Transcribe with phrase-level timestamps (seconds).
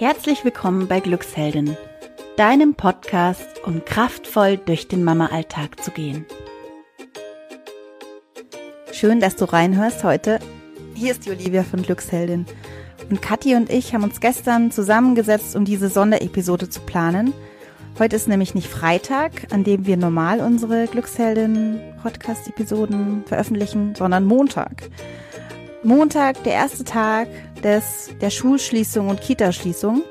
[0.00, 1.76] Herzlich willkommen bei Glücksheldin,
[2.38, 6.24] deinem Podcast, um kraftvoll durch den Mama-Alltag zu gehen.
[8.92, 10.38] Schön, dass du reinhörst heute.
[10.94, 12.46] Hier ist die Olivia von Glücksheldin.
[13.10, 17.34] Und Kathi und ich haben uns gestern zusammengesetzt, um diese Sonderepisode zu planen.
[17.98, 24.88] Heute ist nämlich nicht Freitag, an dem wir normal unsere Glücksheldin-Podcast-Episoden veröffentlichen, sondern Montag.
[25.82, 27.28] Montag, der erste Tag
[27.62, 30.02] des, der Schulschließung und Kitaschließung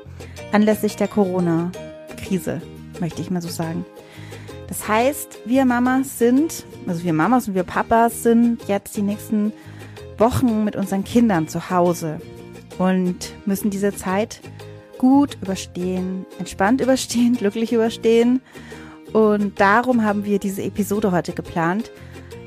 [0.50, 2.60] anlässlich der Corona-Krise,
[2.98, 3.86] möchte ich mal so sagen.
[4.66, 9.52] Das heißt, wir Mamas sind, also wir Mamas und wir Papas sind jetzt die nächsten
[10.18, 12.20] Wochen mit unseren Kindern zu Hause
[12.78, 14.40] und müssen diese Zeit
[14.98, 18.42] gut überstehen, entspannt überstehen, glücklich überstehen.
[19.12, 21.92] Und darum haben wir diese Episode heute geplant,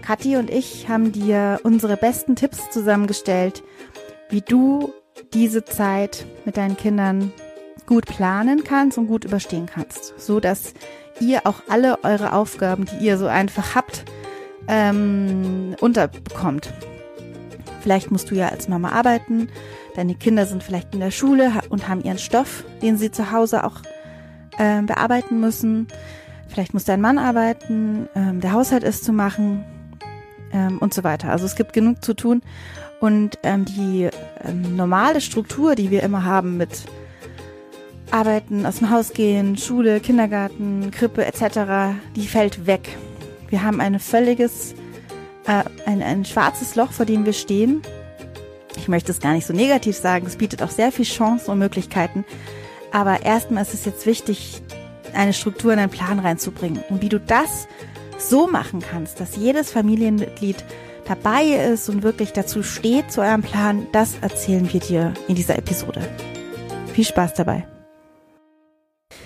[0.03, 3.63] Kathi und ich haben dir unsere besten Tipps zusammengestellt,
[4.29, 4.93] wie du
[5.33, 7.31] diese Zeit mit deinen Kindern
[7.85, 10.73] gut planen kannst und gut überstehen kannst, so dass
[11.19, 14.03] ihr auch alle eure Aufgaben, die ihr so einfach habt,
[14.67, 16.73] ähm, unterbekommt.
[17.81, 19.49] Vielleicht musst du ja als Mama arbeiten,
[19.95, 23.63] deine Kinder sind vielleicht in der Schule und haben ihren Stoff, den sie zu Hause
[23.63, 23.81] auch
[24.57, 25.87] äh, bearbeiten müssen.
[26.47, 29.65] Vielleicht muss dein Mann arbeiten, ähm, der Haushalt ist zu machen,
[30.53, 31.29] ähm, und so weiter.
[31.29, 32.41] Also es gibt genug zu tun.
[32.99, 34.09] Und ähm, die
[34.45, 36.85] ähm, normale Struktur, die wir immer haben mit
[38.11, 42.95] Arbeiten, aus dem Haus gehen, Schule, Kindergarten, Krippe etc., die fällt weg.
[43.49, 44.73] Wir haben ein völliges,
[45.47, 47.81] äh, ein, ein schwarzes Loch, vor dem wir stehen.
[48.77, 51.59] Ich möchte es gar nicht so negativ sagen, es bietet auch sehr viel Chancen und
[51.59, 52.23] Möglichkeiten.
[52.91, 54.61] Aber erstmal ist es jetzt wichtig,
[55.13, 56.83] eine Struktur in einen Plan reinzubringen.
[56.89, 57.67] Und wie du das
[58.29, 60.63] so machen kannst, dass jedes Familienmitglied
[61.05, 65.57] dabei ist und wirklich dazu steht zu eurem Plan, das erzählen wir dir in dieser
[65.57, 66.01] Episode.
[66.93, 67.67] Viel Spaß dabei.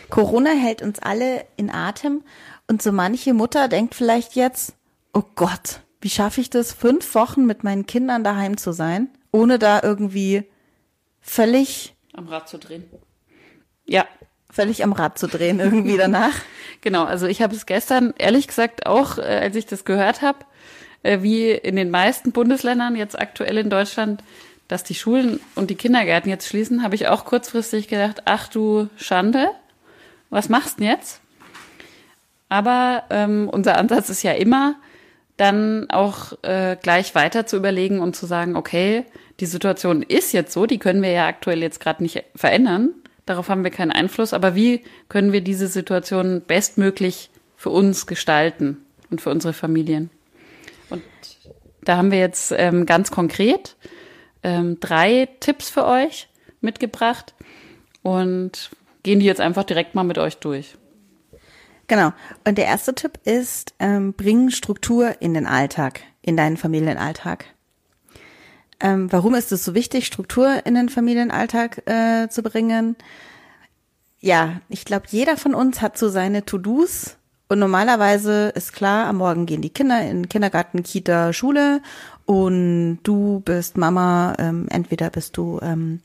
[0.10, 2.24] Corona hält uns alle in Atem
[2.68, 4.74] und so manche Mutter denkt vielleicht jetzt,
[5.14, 9.60] oh Gott, wie schaffe ich das, fünf Wochen mit meinen Kindern daheim zu sein, ohne
[9.60, 10.46] da irgendwie
[11.20, 12.86] völlig am Rad zu drehen.
[13.86, 14.06] Ja,
[14.58, 16.34] völlig am Rad zu drehen irgendwie danach.
[16.82, 20.40] genau, also ich habe es gestern ehrlich gesagt auch, äh, als ich das gehört habe,
[21.04, 24.24] äh, wie in den meisten Bundesländern jetzt aktuell in Deutschland,
[24.68, 28.90] dass die Schulen und die Kindergärten jetzt schließen, habe ich auch kurzfristig gedacht, ach du
[28.98, 29.52] Schande,
[30.32, 31.22] was machst du denn jetzt?
[32.50, 34.74] Aber ähm, unser Ansatz ist ja immer,
[35.38, 39.06] dann auch äh, gleich weiter zu überlegen und zu sagen, okay,
[39.40, 42.96] die Situation ist jetzt so, die können wir ja aktuell jetzt gerade nicht verändern.
[43.28, 44.34] Darauf haben wir keinen Einfluss.
[44.34, 48.78] Aber wie können wir diese Situation bestmöglich für uns gestalten
[49.12, 50.10] und für unsere Familien?
[50.90, 51.04] Und
[51.82, 53.76] da haben wir jetzt ähm, ganz konkret
[54.44, 56.30] ähm, drei Tipps für euch
[56.62, 57.36] mitgebracht
[58.02, 58.72] und
[59.04, 60.76] gehen die jetzt einfach direkt mal mit euch durch.
[61.88, 62.14] Genau.
[62.46, 67.46] Und der erste Tipp ist, ähm, bring Struktur in den Alltag, in deinen Familienalltag.
[68.80, 72.96] Ähm, warum ist es so wichtig, Struktur in den Familienalltag äh, zu bringen?
[74.20, 77.18] Ja, ich glaube, jeder von uns hat so seine To-Dos
[77.50, 81.82] und normalerweise ist klar, am Morgen gehen die Kinder in Kindergarten, Kita, Schule
[82.26, 86.02] und du bist Mama, ähm, entweder bist du ähm,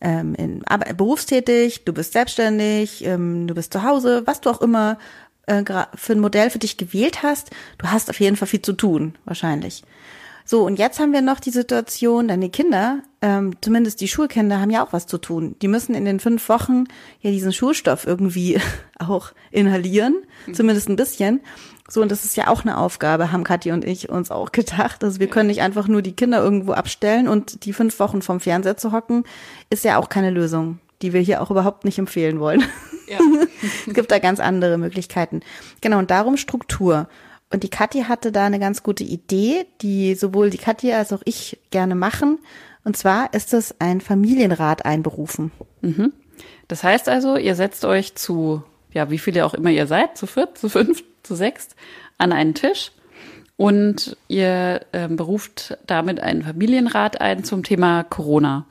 [0.00, 4.60] ähm, in, aber, berufstätig, du bist selbstständig, ähm, du bist zu Hause, was du auch
[4.60, 4.98] immer
[5.46, 5.64] äh,
[5.94, 9.14] für ein Modell für dich gewählt hast, du hast auf jeden Fall viel zu tun,
[9.24, 9.82] wahrscheinlich.
[10.44, 14.70] So, und jetzt haben wir noch die Situation, deine Kinder, ähm, zumindest die Schulkinder, haben
[14.70, 15.56] ja auch was zu tun.
[15.62, 16.84] Die müssen in den fünf Wochen
[17.20, 18.60] ja diesen Schulstoff irgendwie
[18.98, 20.16] auch inhalieren,
[20.46, 20.54] mhm.
[20.54, 21.40] zumindest ein bisschen.
[21.88, 25.04] So, und das ist ja auch eine Aufgabe, haben Kathi und ich uns auch gedacht.
[25.04, 28.40] Also wir können nicht einfach nur die Kinder irgendwo abstellen und die fünf Wochen vom
[28.40, 29.24] Fernseher zu hocken,
[29.70, 32.64] ist ja auch keine Lösung, die wir hier auch überhaupt nicht empfehlen wollen.
[33.08, 33.18] Ja.
[33.86, 35.40] es gibt da ganz andere Möglichkeiten.
[35.80, 37.08] Genau, und darum Struktur.
[37.52, 41.22] Und die Kathi hatte da eine ganz gute Idee, die sowohl die Kathi als auch
[41.24, 42.38] ich gerne machen.
[42.84, 45.52] Und zwar ist es ein Familienrat einberufen.
[45.82, 46.12] Mhm.
[46.68, 48.62] Das heißt also, ihr setzt euch zu,
[48.92, 51.76] ja, wie viele auch immer ihr seid, zu viert, zu fünf, zu sechst,
[52.18, 52.92] an einen Tisch
[53.56, 58.66] und ihr äh, beruft damit einen Familienrat ein zum Thema Corona.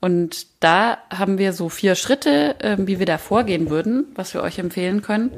[0.00, 4.42] Und da haben wir so vier Schritte, äh, wie wir da vorgehen würden, was wir
[4.42, 5.30] euch empfehlen können.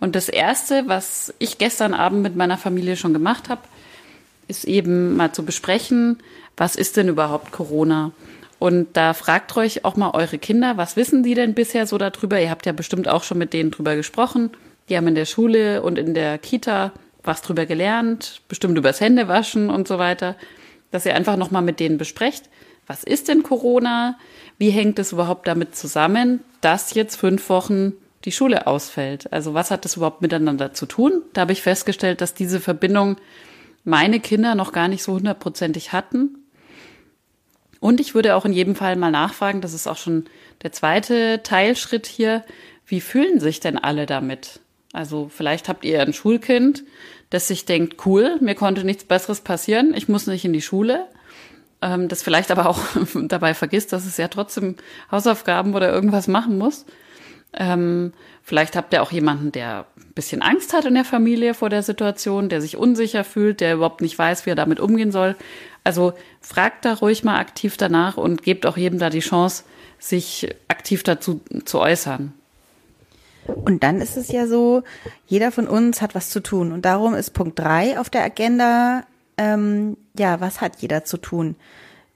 [0.00, 3.62] Und das Erste, was ich gestern Abend mit meiner Familie schon gemacht habe,
[4.48, 6.18] ist eben mal zu besprechen,
[6.56, 8.12] was ist denn überhaupt Corona?
[8.58, 12.40] Und da fragt euch auch mal eure Kinder, was wissen die denn bisher so darüber?
[12.40, 14.50] Ihr habt ja bestimmt auch schon mit denen drüber gesprochen.
[14.88, 19.68] Die haben in der Schule und in der Kita was drüber gelernt, bestimmt übers Händewaschen
[19.68, 20.36] und so weiter,
[20.92, 22.48] dass ihr einfach nochmal mit denen besprecht,
[22.86, 24.16] was ist denn Corona?
[24.58, 27.92] wie hängt es überhaupt damit zusammen, dass jetzt fünf Wochen
[28.26, 29.32] die Schule ausfällt?
[29.32, 31.22] Also was hat das überhaupt miteinander zu tun?
[31.32, 33.16] Da habe ich festgestellt, dass diese Verbindung
[33.84, 36.36] meine Kinder noch gar nicht so hundertprozentig hatten.
[37.78, 40.24] Und ich würde auch in jedem Fall mal nachfragen, das ist auch schon
[40.62, 42.44] der zweite Teilschritt hier,
[42.84, 44.60] wie fühlen sich denn alle damit?
[44.92, 46.82] Also vielleicht habt ihr ein Schulkind,
[47.30, 51.06] das sich denkt, cool, mir konnte nichts Besseres passieren, ich muss nicht in die Schule.
[51.82, 52.80] Ähm, das vielleicht aber auch
[53.14, 54.76] dabei vergisst, dass es ja trotzdem
[55.12, 56.86] Hausaufgaben oder irgendwas machen muss.
[57.52, 58.12] Ähm,
[58.42, 61.82] vielleicht habt ihr auch jemanden, der ein bisschen Angst hat in der Familie vor der
[61.82, 65.36] Situation, der sich unsicher fühlt, der überhaupt nicht weiß, wie er damit umgehen soll.
[65.84, 69.64] Also fragt da ruhig mal aktiv danach und gebt auch jedem da die Chance,
[69.98, 72.32] sich aktiv dazu zu äußern.
[73.46, 74.82] Und dann ist es ja so,
[75.26, 76.72] jeder von uns hat was zu tun.
[76.72, 79.04] Und darum ist Punkt drei auf der Agenda,
[79.38, 81.56] ähm, ja, was hat jeder zu tun?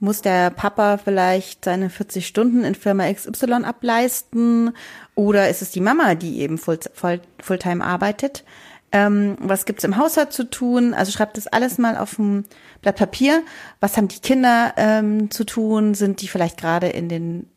[0.03, 4.75] Muss der Papa vielleicht seine 40 Stunden in Firma XY ableisten?
[5.13, 8.43] Oder ist es die Mama, die eben Full, Full, Fulltime arbeitet?
[8.91, 10.95] Ähm, was gibt's im Haushalt zu tun?
[10.95, 12.45] Also schreibt das alles mal auf ein
[12.81, 13.43] Blatt Papier.
[13.79, 15.93] Was haben die Kinder ähm, zu tun?
[15.93, 17.50] Sind die vielleicht gerade in den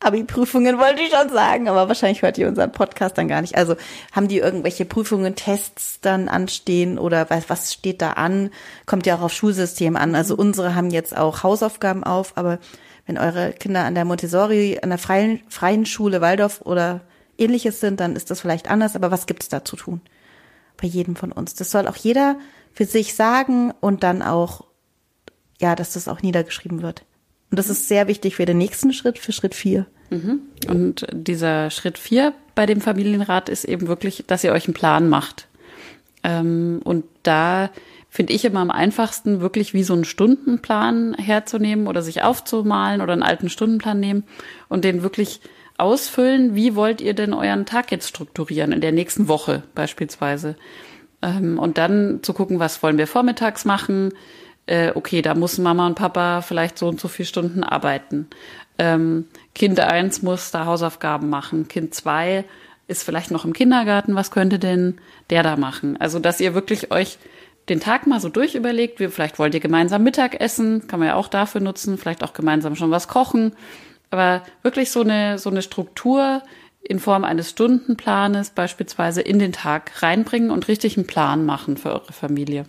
[0.00, 3.56] Abi-Prüfungen wollte ich schon sagen, aber wahrscheinlich hört ihr unseren Podcast dann gar nicht.
[3.56, 3.76] Also
[4.12, 8.50] haben die irgendwelche Prüfungen, Tests dann anstehen oder was, was steht da an?
[8.86, 10.14] Kommt ja auch auf Schulsystem an.
[10.14, 10.40] Also mhm.
[10.40, 12.58] unsere haben jetzt auch Hausaufgaben auf, aber
[13.06, 17.02] wenn eure Kinder an der Montessori, an der freien, freien Schule Waldorf oder
[17.36, 18.96] ähnliches sind, dann ist das vielleicht anders.
[18.96, 20.00] Aber was gibt's da zu tun?
[20.80, 21.54] Bei jedem von uns.
[21.54, 22.36] Das soll auch jeder
[22.72, 24.64] für sich sagen und dann auch,
[25.60, 27.04] ja, dass das auch niedergeschrieben wird.
[27.50, 29.86] Und das ist sehr wichtig für den nächsten Schritt, für Schritt vier.
[30.10, 30.40] Mhm.
[30.68, 35.08] Und dieser Schritt vier bei dem Familienrat ist eben wirklich, dass ihr euch einen Plan
[35.08, 35.48] macht.
[36.22, 37.70] Ähm, und da
[38.08, 43.12] finde ich immer am einfachsten, wirklich wie so einen Stundenplan herzunehmen oder sich aufzumalen oder
[43.12, 44.24] einen alten Stundenplan nehmen
[44.68, 45.40] und den wirklich
[45.78, 46.54] ausfüllen.
[46.54, 50.56] Wie wollt ihr denn euren Tag jetzt strukturieren in der nächsten Woche beispielsweise?
[51.22, 54.12] Ähm, und dann zu gucken, was wollen wir vormittags machen?
[54.66, 58.28] Äh, okay, da muss Mama und Papa vielleicht so und so viele Stunden arbeiten.
[58.78, 61.68] Ähm, kind eins muss da Hausaufgaben machen.
[61.68, 62.44] Kind zwei
[62.88, 64.14] ist vielleicht noch im Kindergarten.
[64.14, 64.98] Was könnte denn
[65.28, 65.96] der da machen?
[66.00, 67.18] Also, dass ihr wirklich euch
[67.68, 68.98] den Tag mal so durchüberlegt.
[68.98, 71.98] Vielleicht wollt ihr gemeinsam Mittag essen, kann man ja auch dafür nutzen.
[71.98, 73.54] Vielleicht auch gemeinsam schon was kochen.
[74.10, 76.42] Aber wirklich so eine, so eine Struktur
[76.82, 81.90] in Form eines Stundenplanes beispielsweise in den Tag reinbringen und richtig einen Plan machen für
[81.90, 82.64] eure Familie.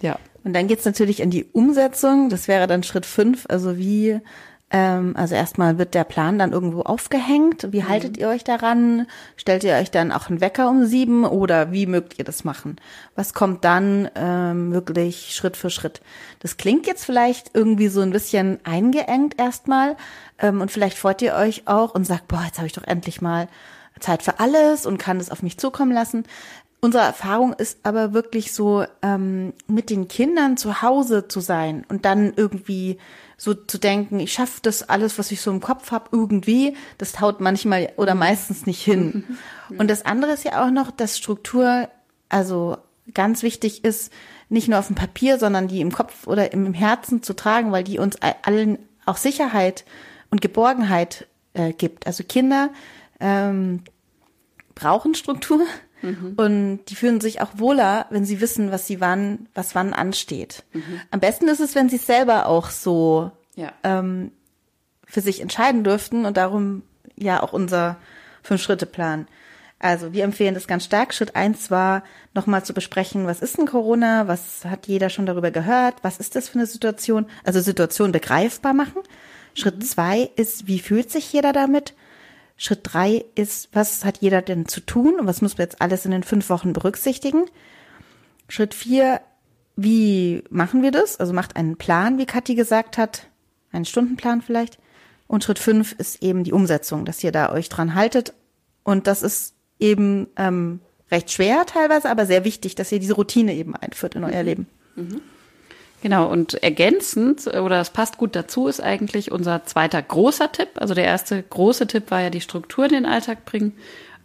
[0.00, 0.18] Ja.
[0.44, 2.28] Und dann geht's natürlich in die Umsetzung.
[2.28, 3.46] Das wäre dann Schritt fünf.
[3.48, 4.20] Also wie,
[4.70, 7.68] ähm, also erstmal wird der Plan dann irgendwo aufgehängt.
[7.72, 7.88] Wie mhm.
[7.88, 9.06] haltet ihr euch daran?
[9.36, 12.76] Stellt ihr euch dann auch einen Wecker um sieben oder wie mögt ihr das machen?
[13.14, 16.00] Was kommt dann ähm, wirklich Schritt für Schritt?
[16.40, 19.96] Das klingt jetzt vielleicht irgendwie so ein bisschen eingeengt erstmal.
[20.38, 23.20] Ähm, und vielleicht freut ihr euch auch und sagt, boah, jetzt habe ich doch endlich
[23.20, 23.48] mal
[24.00, 26.24] Zeit für alles und kann es auf mich zukommen lassen.
[26.80, 32.04] Unsere Erfahrung ist aber wirklich so, ähm, mit den Kindern zu Hause zu sein und
[32.04, 32.98] dann irgendwie
[33.36, 37.20] so zu denken, ich schaffe das alles, was ich so im Kopf habe, irgendwie, das
[37.20, 39.24] haut manchmal oder meistens nicht hin.
[39.78, 41.88] Und das andere ist ja auch noch, dass Struktur,
[42.28, 42.78] also
[43.14, 44.12] ganz wichtig ist,
[44.48, 47.84] nicht nur auf dem Papier, sondern die im Kopf oder im Herzen zu tragen, weil
[47.84, 49.84] die uns allen auch Sicherheit
[50.30, 52.06] und Geborgenheit äh, gibt.
[52.06, 52.70] Also Kinder
[53.20, 53.82] ähm,
[54.74, 55.60] brauchen Struktur
[56.02, 56.34] Mhm.
[56.36, 60.64] Und die fühlen sich auch wohler, wenn sie wissen, was sie wann, was wann ansteht.
[60.72, 61.00] Mhm.
[61.10, 63.72] Am besten ist es, wenn sie es selber auch so ja.
[63.82, 64.32] ähm,
[65.06, 66.82] für sich entscheiden dürften und darum
[67.16, 67.96] ja auch unser
[68.42, 69.26] Fünf-Schritte-Plan.
[69.80, 71.14] Also wir empfehlen das ganz stark.
[71.14, 72.02] Schritt eins war,
[72.34, 74.26] nochmal zu besprechen, was ist denn Corona?
[74.26, 75.96] Was hat jeder schon darüber gehört?
[76.02, 77.26] Was ist das für eine Situation?
[77.44, 79.02] Also Situation begreifbar machen.
[79.54, 79.82] Schritt mhm.
[79.82, 81.94] zwei ist, wie fühlt sich jeder damit?
[82.58, 86.04] Schritt drei ist, was hat jeder denn zu tun und was muss man jetzt alles
[86.04, 87.44] in den fünf Wochen berücksichtigen?
[88.48, 89.20] Schritt vier,
[89.76, 91.20] wie machen wir das?
[91.20, 93.28] Also macht einen Plan, wie Kathi gesagt hat,
[93.70, 94.78] einen Stundenplan vielleicht.
[95.28, 98.34] Und Schritt fünf ist eben die Umsetzung, dass ihr da euch dran haltet.
[98.82, 100.80] Und das ist eben ähm,
[101.12, 104.46] recht schwer teilweise, aber sehr wichtig, dass ihr diese Routine eben einführt in euer mhm.
[104.46, 104.66] Leben.
[104.96, 105.20] Mhm.
[106.00, 110.68] Genau, und ergänzend, oder es passt gut dazu, ist eigentlich unser zweiter großer Tipp.
[110.76, 113.72] Also der erste große Tipp war ja die Struktur in den Alltag bringen.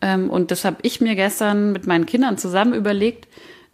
[0.01, 3.27] Ähm, und das habe ich mir gestern mit meinen Kindern zusammen überlegt.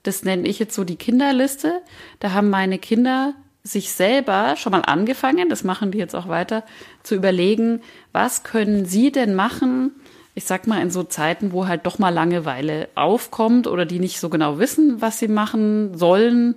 [0.03, 1.81] Das nenne ich jetzt so die Kinderliste.
[2.19, 6.63] Da haben meine Kinder sich selber schon mal angefangen, das machen die jetzt auch weiter,
[7.03, 7.81] zu überlegen,
[8.13, 9.91] was können sie denn machen,
[10.33, 14.21] ich sag mal, in so Zeiten, wo halt doch mal Langeweile aufkommt oder die nicht
[14.21, 16.55] so genau wissen, was sie machen sollen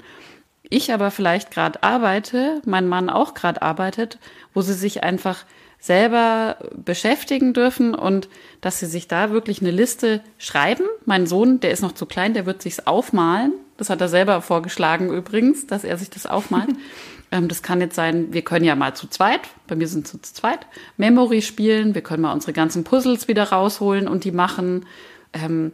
[0.72, 4.18] ich aber vielleicht gerade arbeite, mein Mann auch gerade arbeitet,
[4.54, 5.44] wo sie sich einfach
[5.78, 8.28] selber beschäftigen dürfen und
[8.60, 10.84] dass sie sich da wirklich eine Liste schreiben.
[11.06, 13.52] Mein Sohn, der ist noch zu klein, der wird sich's aufmalen.
[13.76, 16.70] Das hat er selber vorgeschlagen übrigens, dass er sich das aufmalt.
[17.32, 20.12] ähm, das kann jetzt sein, wir können ja mal zu zweit, bei mir sind es
[20.12, 20.60] zu zweit,
[20.98, 24.86] Memory spielen, wir können mal unsere ganzen Puzzles wieder rausholen und die machen.
[25.32, 25.72] Ähm,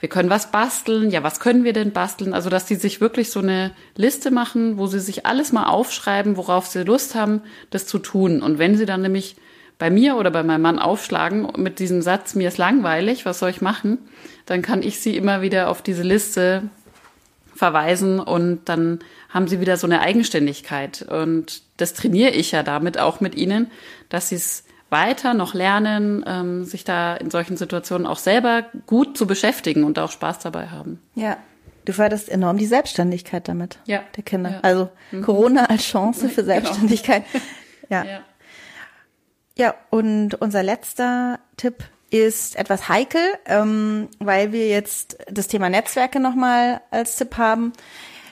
[0.00, 1.10] wir können was basteln.
[1.10, 2.34] Ja, was können wir denn basteln?
[2.34, 6.36] Also, dass die sich wirklich so eine Liste machen, wo sie sich alles mal aufschreiben,
[6.36, 8.42] worauf sie Lust haben, das zu tun.
[8.42, 9.36] Und wenn sie dann nämlich
[9.78, 13.50] bei mir oder bei meinem Mann aufschlagen mit diesem Satz, mir ist langweilig, was soll
[13.50, 13.98] ich machen?
[14.46, 16.62] Dann kann ich sie immer wieder auf diese Liste
[17.54, 21.02] verweisen und dann haben sie wieder so eine Eigenständigkeit.
[21.02, 23.70] Und das trainiere ich ja damit auch mit ihnen,
[24.08, 29.16] dass sie es weiter noch lernen, ähm, sich da in solchen Situationen auch selber gut
[29.16, 31.00] zu beschäftigen und auch Spaß dabei haben.
[31.14, 31.36] Ja.
[31.84, 34.02] Du förderst enorm die Selbstständigkeit damit ja.
[34.16, 34.50] der Kinder.
[34.50, 34.60] Ja.
[34.62, 35.22] Also mhm.
[35.22, 36.54] Corona als Chance für genau.
[36.54, 37.24] Selbstständigkeit.
[37.32, 37.44] Genau.
[37.88, 38.04] Ja.
[38.04, 38.20] ja.
[39.58, 46.20] Ja, und unser letzter Tipp ist etwas heikel, ähm, weil wir jetzt das Thema Netzwerke
[46.20, 47.72] nochmal als Tipp haben.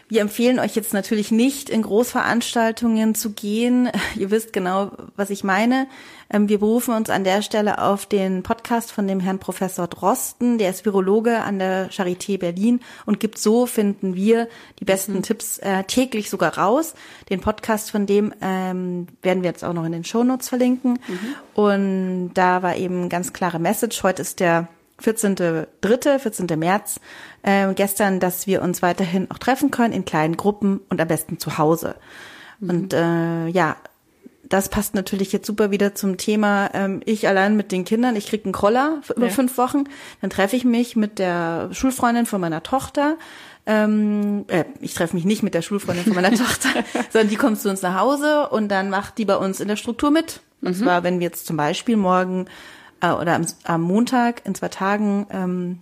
[0.08, 3.90] Wir empfehlen euch jetzt natürlich nicht, in Großveranstaltungen zu gehen.
[4.16, 5.86] Ihr wisst genau, was ich meine.
[6.30, 10.56] Ähm, wir berufen uns an der Stelle auf den Podcast von dem Herrn Professor Drosten.
[10.56, 14.48] Der ist Virologe an der Charité Berlin und gibt so, finden wir,
[14.80, 15.22] die besten mhm.
[15.22, 16.94] Tipps äh, täglich sogar raus.
[17.28, 20.98] Den Podcast von dem ähm, werden wir jetzt auch noch in den Shownotes verlinken.
[21.06, 21.34] Mhm.
[21.54, 24.02] Und da war eben ganz klare Message.
[24.02, 24.68] Heute ist der
[25.02, 26.58] 14.3., 14.
[26.58, 27.00] März,
[27.42, 31.38] äh, gestern, dass wir uns weiterhin auch treffen können in kleinen Gruppen und am besten
[31.38, 31.94] zu Hause.
[32.60, 32.70] Mhm.
[32.70, 33.76] Und äh, ja,
[34.48, 38.26] das passt natürlich jetzt super wieder zum Thema, ähm, ich allein mit den Kindern, ich
[38.28, 39.32] krieg einen Kroller für über ja.
[39.32, 39.84] fünf Wochen,
[40.20, 43.16] dann treffe ich mich mit der Schulfreundin von meiner Tochter.
[43.66, 46.70] Ähm, äh, ich treffe mich nicht mit der Schulfreundin von meiner Tochter,
[47.10, 49.76] sondern die kommt zu uns nach Hause und dann macht die bei uns in der
[49.76, 50.40] Struktur mit.
[50.62, 50.82] Und mhm.
[50.82, 52.46] zwar, wenn wir jetzt zum Beispiel morgen
[53.00, 55.78] äh, oder am, am Montag in zwei Tagen ähm,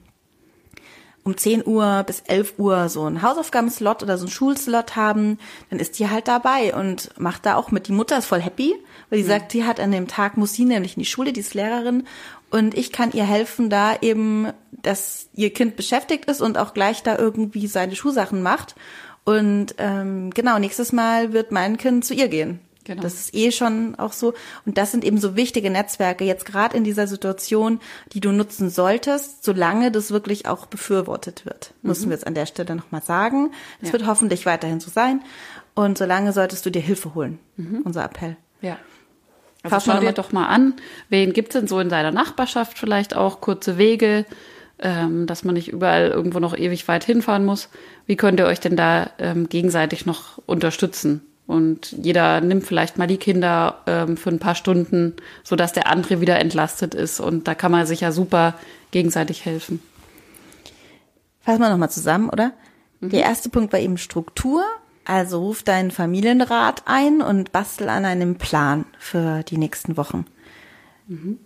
[1.26, 5.38] um 10 Uhr bis 11 Uhr so einen Hausaufgabenslot oder so einen Schulslot haben,
[5.70, 7.88] dann ist die halt dabei und macht da auch mit.
[7.88, 8.76] Die Mutter ist voll happy,
[9.10, 9.28] weil die mhm.
[9.28, 12.04] sagt, die hat an dem Tag, muss sie nämlich in die Schule, die ist Lehrerin
[12.50, 17.02] und ich kann ihr helfen, da eben, dass ihr Kind beschäftigt ist und auch gleich
[17.02, 18.76] da irgendwie seine Schulsachen macht.
[19.24, 22.60] Und ähm, genau, nächstes Mal wird mein Kind zu ihr gehen.
[22.86, 23.02] Genau.
[23.02, 24.32] Das ist eh schon auch so.
[24.64, 27.80] Und das sind eben so wichtige Netzwerke, jetzt gerade in dieser Situation,
[28.12, 31.74] die du nutzen solltest, solange das wirklich auch befürwortet wird.
[31.82, 31.88] Mhm.
[31.88, 33.50] Müssen wir jetzt an der Stelle nochmal sagen.
[33.80, 33.94] Das ja.
[33.94, 35.20] wird hoffentlich weiterhin so sein.
[35.74, 37.40] Und solange solltest du dir Hilfe holen.
[37.56, 37.82] Mhm.
[37.84, 38.36] Unser Appell.
[38.62, 38.78] Ja.
[39.64, 40.74] Also schau dir doch mal an,
[41.08, 44.26] wen gibt's denn so in deiner Nachbarschaft vielleicht auch kurze Wege,
[44.78, 47.68] ähm, dass man nicht überall irgendwo noch ewig weit hinfahren muss.
[48.06, 51.25] Wie könnt ihr euch denn da ähm, gegenseitig noch unterstützen?
[51.46, 55.86] Und jeder nimmt vielleicht mal die Kinder ähm, für ein paar Stunden, so dass der
[55.86, 57.20] andere wieder entlastet ist.
[57.20, 58.54] Und da kann man sich ja super
[58.90, 59.80] gegenseitig helfen.
[61.40, 62.52] Fassen wir nochmal zusammen, oder?
[63.00, 63.10] Mhm.
[63.10, 64.64] Der erste Punkt war eben Struktur.
[65.04, 70.26] Also ruf deinen Familienrat ein und bastel an einem Plan für die nächsten Wochen.
[71.06, 71.38] Mhm.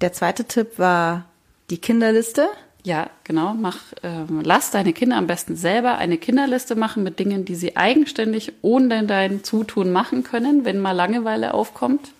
[0.00, 1.24] Der zweite Tipp war
[1.70, 2.48] die Kinderliste.
[2.82, 3.54] Ja, genau.
[3.54, 7.76] Mach, ähm, lass deine Kinder am besten selber eine Kinderliste machen mit Dingen, die sie
[7.76, 12.12] eigenständig ohne dein Zutun machen können, wenn mal Langeweile aufkommt.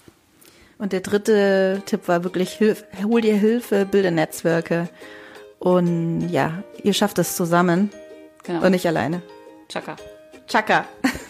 [0.78, 4.88] Und der dritte Tipp war wirklich, hilf, hol dir Hilfe, bilde Netzwerke.
[5.58, 7.90] Und ja, ihr schafft es zusammen
[8.44, 8.64] genau.
[8.64, 9.22] und nicht alleine.
[9.68, 9.96] Chaka.
[10.46, 10.86] Chaka.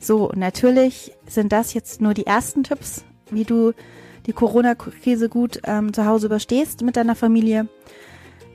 [0.00, 3.74] So, natürlich sind das jetzt nur die ersten Tipps, wie du
[4.28, 7.66] die Corona-Krise gut ähm, zu Hause überstehst mit deiner Familie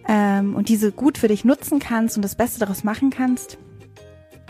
[0.07, 3.57] ähm, und diese gut für dich nutzen kannst und das Beste daraus machen kannst.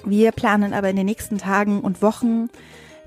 [0.06, 2.50] Wir planen aber in den nächsten Tagen und Wochen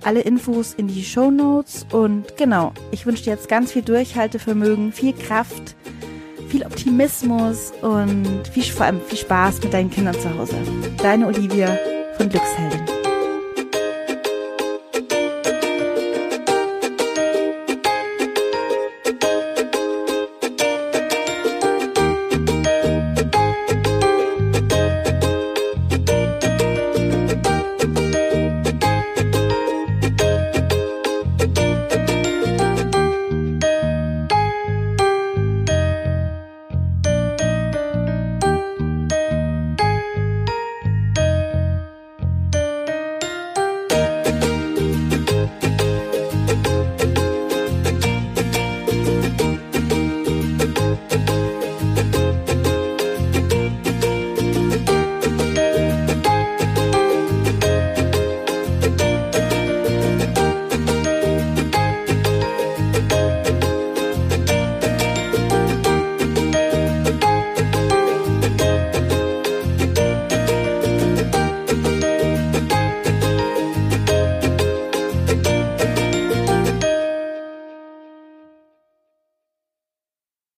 [0.05, 4.93] alle Infos in die Show Notes und genau, ich wünsche dir jetzt ganz viel Durchhaltevermögen,
[4.93, 5.77] viel Kraft,
[6.49, 10.57] viel Optimismus und viel, vor allem viel Spaß mit deinen Kindern zu Hause.
[11.03, 11.79] Deine Olivia
[12.17, 12.98] von Glücksheldin.